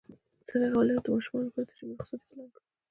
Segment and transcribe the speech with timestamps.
[0.47, 2.67] څنګه کولی شم د ماشومانو لپاره د ژمی رخصتۍ پلان کړم